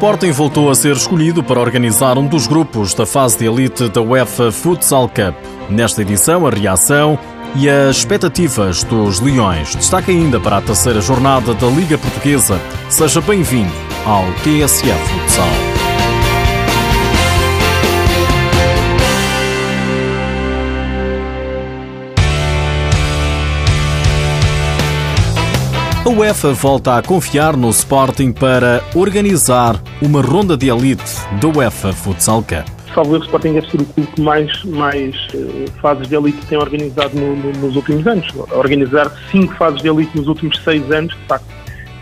[0.00, 4.00] Sporting voltou a ser escolhido para organizar um dos grupos da fase de elite da
[4.00, 5.34] UEFA Futsal Cup.
[5.68, 7.18] Nesta edição, a reação
[7.54, 9.76] e as expectativas dos Leões.
[9.76, 12.58] Destaque ainda para a terceira jornada da Liga Portuguesa.
[12.88, 13.74] Seja bem-vindo
[14.06, 15.69] ao TSF Futsal.
[26.10, 31.04] A UEFA volta a confiar no Sporting para organizar uma ronda de elite
[31.40, 32.66] da UEFA Futsal Cup.
[32.92, 36.58] Salvo o Sporting deve ser o clube que mais, mais uh, fases de elite tem
[36.58, 38.26] organizado no, no, nos últimos anos.
[38.50, 41.46] Organizar cinco fases de elite nos últimos seis anos, de facto,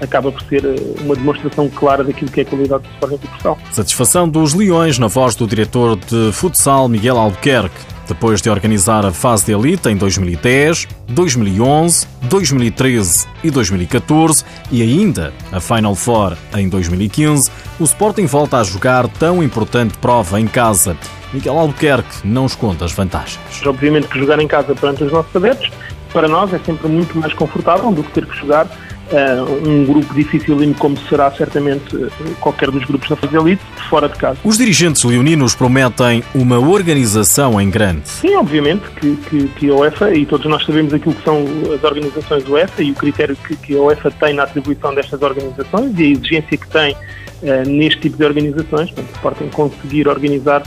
[0.00, 3.28] acaba por ser uh, uma demonstração clara daquilo que é a qualidade do Sporting de
[3.28, 3.58] Portugal.
[3.70, 9.12] Satisfação dos Leões na voz do diretor de futsal Miguel Albuquerque depois de organizar a
[9.12, 16.68] fase de elite em 2010, 2011, 2013 e 2014 e ainda a Final Four em
[16.68, 20.96] 2015, o Sporting volta a jogar tão importante prova em casa.
[21.32, 23.38] Miguel Albuquerque não esconde as vantagens.
[23.64, 25.70] Obviamente que jogar em casa perante os nossos adeptos,
[26.12, 28.66] para nós é sempre muito mais confortável do que ter que jogar
[29.10, 34.06] Uh, um grupo difícil como será certamente uh, qualquer dos grupos da fase elite, fora
[34.06, 34.38] de casa.
[34.44, 38.06] Os dirigentes leoninos prometem uma organização em grande.
[38.06, 41.42] Sim, obviamente que, que, que, a UEFA, e todos nós sabemos aquilo que são
[41.74, 45.22] as organizações da UEFA e o critério que, que a UEFA tem na atribuição destas
[45.22, 50.62] organizações e a exigência que tem uh, neste tipo de organizações, portanto, podem conseguir organizar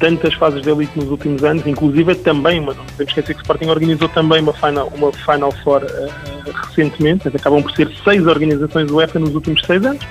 [0.00, 3.42] tantas fases de elite nos últimos anos, inclusive também, uma, não podemos esquecer que o
[3.42, 8.90] Sporting organizou também uma Final, uma final Four uh, recentemente, acabam por ser seis organizações
[8.90, 10.04] UEFA nos últimos seis anos,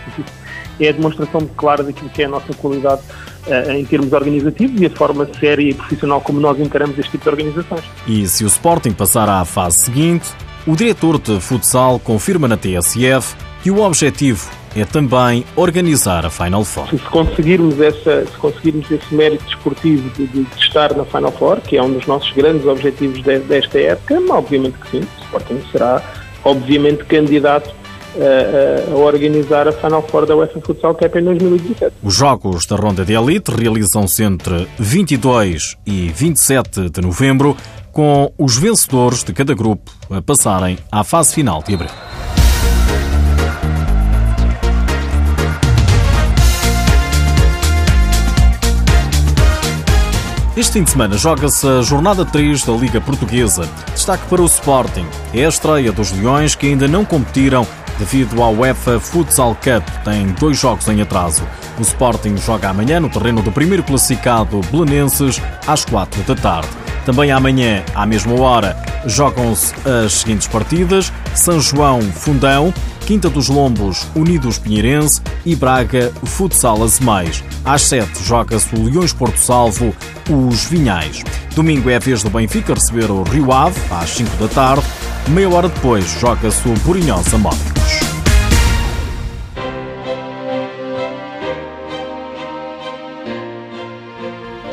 [0.80, 3.02] é a demonstração clara daquilo que é a nossa qualidade
[3.48, 7.24] uh, em termos organizativos e a forma séria e profissional como nós encaramos este tipo
[7.24, 7.84] de organizações.
[8.08, 10.30] E se o Sporting passar à fase seguinte,
[10.66, 16.66] o diretor de futsal confirma na TSF que o objetivo é também organizar a Final
[16.66, 16.90] Four.
[16.90, 21.62] Se conseguirmos, essa, se conseguirmos esse mérito desportivo de, de, de, estar na Final Four,
[21.62, 25.62] que é um dos nossos grandes objetivos de, desta época, obviamente que sim, o Sporting
[25.72, 26.02] será
[26.44, 27.70] obviamente candidato
[28.16, 31.96] a, a, organizar a Final Four da UEFA Futsal Cup em 2017.
[32.04, 37.58] Os jogos da Ronda de Elite realizam-se entre 22 e 27 de novembro,
[37.92, 42.03] com os vencedores de cada grupo a passarem à fase final de abril.
[50.56, 53.68] Este fim de semana joga-se a jornada 3 da Liga Portuguesa.
[53.92, 55.08] Destaque para o Sporting.
[55.34, 57.66] É a estreia dos Leões que ainda não competiram
[57.98, 59.84] devido ao UEFA Futsal Cup.
[60.04, 61.42] Tem dois jogos em atraso.
[61.80, 66.70] O Sporting joga amanhã no terreno do primeiro classificado Belenenses às 4 da tarde.
[67.04, 68.78] Também amanhã, à mesma hora,
[69.08, 72.72] jogam-se as seguintes partidas: São João Fundão,
[73.06, 77.44] Quinta dos Lombos Unidos Pinheirense e Braga Futsal Azemais.
[77.66, 79.94] Às 7 joga-se o Leões Porto Salvo,
[80.30, 81.24] os Vinhais.
[81.56, 84.86] Domingo é a vez do Benfica receber o Rio Ave, às 5 da tarde.
[85.28, 87.73] Meia hora depois joga-se o Borinhosa Módicos.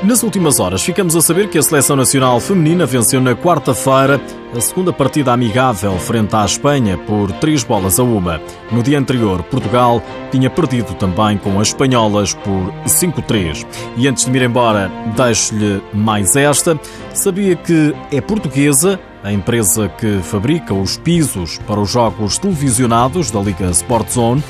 [0.03, 4.19] Nas últimas horas, ficamos a saber que a Seleção Nacional Feminina venceu na quarta-feira
[4.57, 8.41] a segunda partida amigável frente à Espanha por três bolas a uma.
[8.73, 13.67] No dia anterior, Portugal tinha perdido também com as espanholas por 5-3.
[13.99, 16.81] E antes de me ir embora, deixo-lhe mais esta.
[17.13, 23.39] Sabia que é portuguesa a empresa que fabrica os pisos para os jogos televisionados da
[23.39, 24.43] Liga Sport Zone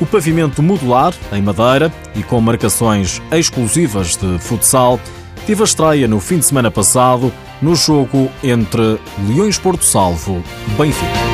[0.00, 4.98] o pavimento modular, em madeira e com marcações exclusivas de futsal,
[5.46, 10.42] teve a estreia no fim de semana passado no jogo entre Leões Porto Salvo
[10.78, 11.29] Benfica.